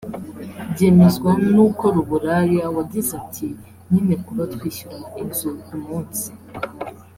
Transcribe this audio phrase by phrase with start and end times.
[0.71, 3.47] Byemezwa n’ukora uburaya wagize ati
[3.89, 6.27] “Nyine kuba twishyura inzu ku munsi